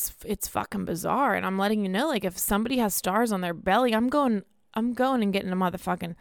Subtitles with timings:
[0.00, 3.40] it's it's fucking bizarre and I'm letting you know like if somebody has stars on
[3.40, 4.42] their belly, I'm going
[4.72, 6.14] I'm going and getting a motherfucking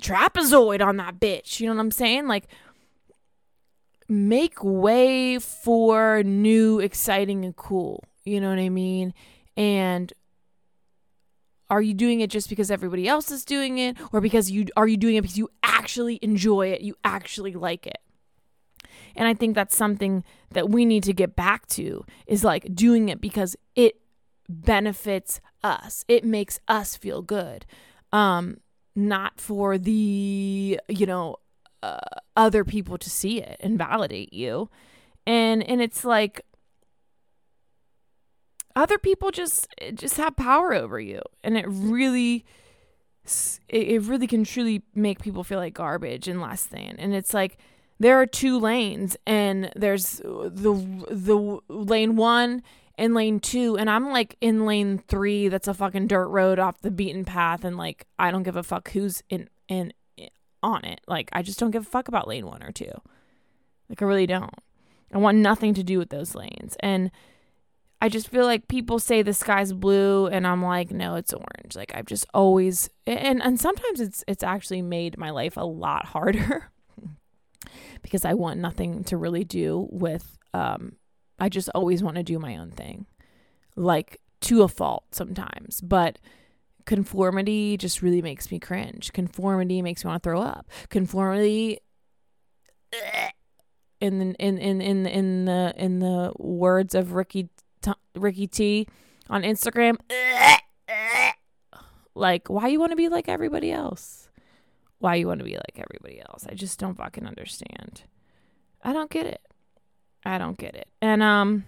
[0.00, 1.60] trapezoid on that bitch.
[1.60, 2.26] You know what I'm saying?
[2.26, 2.48] Like
[4.08, 8.04] make way for new, exciting and cool.
[8.24, 9.14] You know what I mean?
[9.56, 10.12] And
[11.70, 14.86] are you doing it just because everybody else is doing it or because you are
[14.86, 17.98] you doing it because you actually enjoy it, you actually like it?
[19.16, 23.08] And I think that's something that we need to get back to is like doing
[23.08, 24.00] it because it
[24.48, 26.04] benefits us.
[26.08, 27.66] It makes us feel good.
[28.12, 28.58] Um
[28.96, 31.36] not for the, you know,
[31.82, 31.98] uh,
[32.36, 34.70] other people to see it and validate you.
[35.26, 36.42] And and it's like
[38.76, 42.44] other people just just have power over you and it really
[43.68, 47.56] it really can truly make people feel like garbage and less than and it's like
[47.98, 52.62] there are two lanes and there's the the lane 1
[52.96, 56.80] and lane 2 and I'm like in lane 3 that's a fucking dirt road off
[56.80, 59.92] the beaten path and like I don't give a fuck who's in in
[60.62, 61.00] on it.
[61.06, 62.84] Like I just don't give a fuck about lane 1 or 2
[63.88, 64.54] like I really don't.
[65.12, 66.76] I want nothing to do with those lanes.
[66.80, 67.10] And
[68.02, 71.76] I just feel like people say the sky's blue and I'm like no it's orange.
[71.76, 76.06] Like I've just always and and sometimes it's it's actually made my life a lot
[76.06, 76.70] harder
[78.02, 80.96] because I want nothing to really do with um
[81.38, 83.06] I just always want to do my own thing
[83.76, 86.18] like to a fault sometimes but
[86.86, 91.78] conformity just really makes me cringe conformity makes me want to throw up conformity
[92.92, 93.30] eh,
[94.00, 97.48] in the in in in in the in the words of Ricky
[98.14, 98.86] Ricky T
[99.28, 99.96] on Instagram.
[100.10, 100.56] Eh,
[100.88, 101.32] eh,
[102.14, 104.23] like, why you want to be like everybody else?
[105.04, 106.46] Why you want to be like everybody else?
[106.48, 108.04] I just don't fucking understand.
[108.82, 109.42] I don't get it.
[110.24, 110.88] I don't get it.
[111.02, 111.66] And um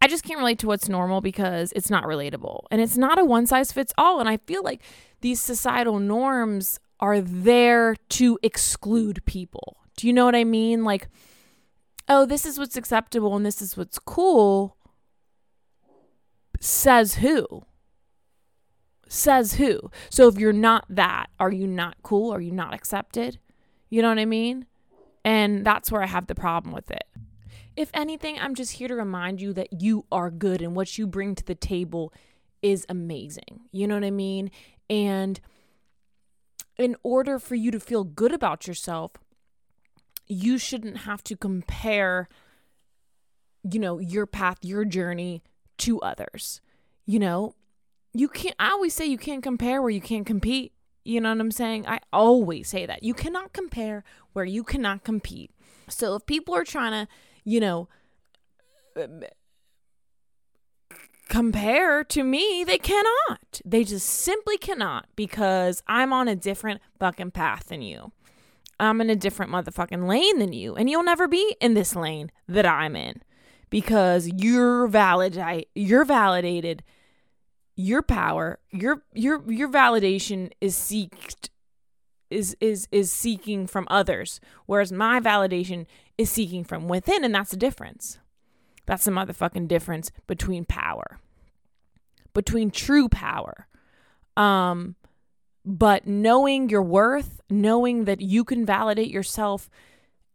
[0.00, 2.66] I just can't relate to what's normal because it's not relatable.
[2.70, 4.82] And it's not a one size fits all and I feel like
[5.20, 9.78] these societal norms are there to exclude people.
[9.96, 10.84] Do you know what I mean?
[10.84, 11.08] Like
[12.08, 14.76] oh, this is what's acceptable and this is what's cool,
[16.60, 17.64] says who?
[19.08, 19.90] Says who?
[20.10, 22.32] So if you're not that, are you not cool?
[22.32, 23.38] Are you not accepted?
[23.88, 24.66] You know what I mean?
[25.24, 27.04] And that's where I have the problem with it.
[27.76, 31.06] If anything, I'm just here to remind you that you are good and what you
[31.06, 32.12] bring to the table
[32.62, 33.60] is amazing.
[33.70, 34.50] You know what I mean?
[34.88, 35.40] And
[36.78, 39.12] in order for you to feel good about yourself,
[40.26, 42.28] you shouldn't have to compare
[43.72, 45.42] you know your path your journey
[45.78, 46.60] to others
[47.04, 47.54] you know
[48.18, 50.72] you can't i always say you can't compare where you can't compete.
[51.04, 51.86] You know what i'm saying?
[51.86, 53.02] I always say that.
[53.02, 55.50] You cannot compare where you cannot compete.
[55.88, 57.08] So if people are trying to
[57.44, 57.88] you know
[61.28, 63.60] compare to me they cannot.
[63.64, 68.12] They just simply cannot because i'm on a different fucking path than you.
[68.78, 72.30] I'm in a different motherfucking lane than you, and you'll never be in this lane
[72.46, 73.22] that I'm in
[73.70, 75.42] because you're valid.
[75.74, 76.82] You're validated.
[77.76, 81.50] Your power, your your your validation is seeked
[82.30, 85.86] is is is seeking from others, whereas my validation
[86.18, 88.18] is seeking from within, and that's the difference.
[88.86, 91.18] That's the motherfucking difference between power,
[92.32, 93.66] between true power.
[94.36, 94.96] Um,
[95.64, 99.68] but knowing your worth, knowing that you can validate yourself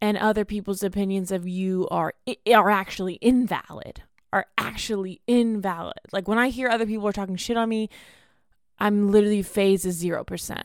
[0.02, 2.14] and other people's opinions of you are
[2.54, 4.04] are actually invalid,
[4.34, 6.00] are actually invalid.
[6.12, 7.90] Like when I hear other people are talking shit on me,
[8.80, 10.62] I'm literally phase is 0%.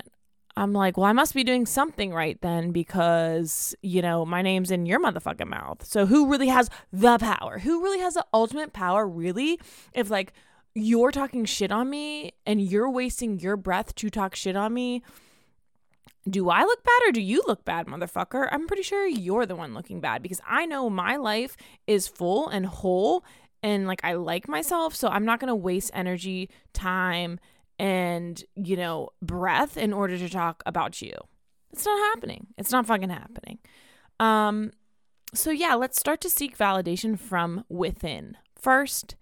[0.58, 4.70] I'm like, well, I must be doing something right then because, you know, my name's
[4.70, 5.84] in your motherfucking mouth.
[5.84, 7.58] So who really has the power?
[7.58, 9.60] Who really has the ultimate power, really?
[9.92, 10.32] If like
[10.74, 15.02] you're talking shit on me and you're wasting your breath to talk shit on me,
[16.28, 18.48] do I look bad or do you look bad, motherfucker?
[18.50, 21.56] I'm pretty sure you're the one looking bad because I know my life
[21.86, 23.24] is full and whole
[23.66, 24.94] and like I like myself.
[24.94, 27.40] So I'm not going to waste energy, time,
[27.80, 31.12] and, you know, breath in order to talk about you.
[31.72, 32.46] It's not happening.
[32.56, 33.58] It's not fucking happening.
[34.20, 34.70] Um,
[35.34, 39.16] so yeah, let's start to seek validation from within first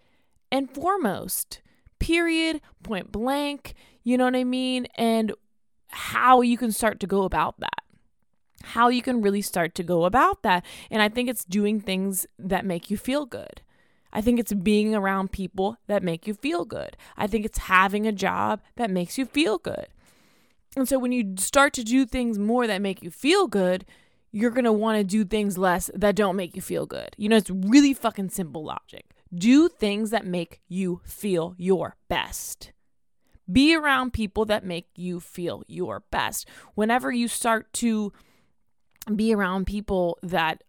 [0.53, 1.63] and foremost.
[1.99, 4.87] Period, point blank, you know what I mean?
[4.97, 5.33] And
[5.89, 7.83] how you can start to go about that.
[8.63, 10.67] How you can really start to go about that.
[10.91, 13.63] And I think it's doing things that make you feel good.
[14.15, 16.97] I think it's being around people that make you feel good.
[17.17, 19.89] I think it's having a job that makes you feel good.
[20.77, 23.85] And so when you start to do things more that make you feel good,
[24.31, 27.11] you're going to want to do things less that don't make you feel good.
[27.17, 32.73] You know, it's really fucking simple logic Do things that make you feel your best.
[33.51, 36.49] Be around people that make you feel your best.
[36.75, 38.13] Whenever you start to
[39.15, 40.63] be around people that